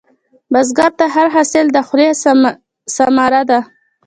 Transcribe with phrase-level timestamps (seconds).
[0.51, 2.09] بزګر ته هر حاصل د خولې
[2.95, 3.59] ثمره ده